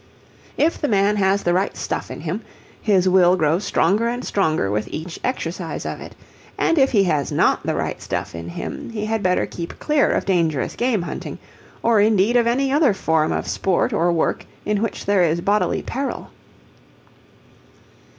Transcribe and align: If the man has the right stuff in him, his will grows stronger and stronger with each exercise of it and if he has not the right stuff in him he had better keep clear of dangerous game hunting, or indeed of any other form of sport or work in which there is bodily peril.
If 0.57 0.81
the 0.81 0.87
man 0.87 1.17
has 1.17 1.43
the 1.43 1.53
right 1.53 1.77
stuff 1.77 2.09
in 2.09 2.21
him, 2.21 2.41
his 2.81 3.07
will 3.07 3.35
grows 3.35 3.63
stronger 3.65 4.07
and 4.07 4.25
stronger 4.25 4.71
with 4.71 4.87
each 4.89 5.19
exercise 5.23 5.85
of 5.85 6.01
it 6.01 6.15
and 6.57 6.79
if 6.79 6.91
he 6.91 7.03
has 7.03 7.31
not 7.31 7.67
the 7.67 7.75
right 7.75 8.01
stuff 8.01 8.33
in 8.33 8.49
him 8.49 8.89
he 8.89 9.05
had 9.05 9.21
better 9.21 9.45
keep 9.45 9.77
clear 9.77 10.09
of 10.09 10.25
dangerous 10.25 10.75
game 10.75 11.03
hunting, 11.03 11.37
or 11.83 11.99
indeed 12.01 12.35
of 12.35 12.47
any 12.47 12.71
other 12.71 12.95
form 12.95 13.31
of 13.31 13.47
sport 13.47 13.93
or 13.93 14.11
work 14.11 14.47
in 14.65 14.81
which 14.81 15.05
there 15.05 15.21
is 15.21 15.39
bodily 15.39 15.83
peril. 15.83 16.31